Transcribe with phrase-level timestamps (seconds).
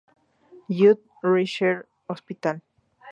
[0.67, 2.61] Jude Research Hospital.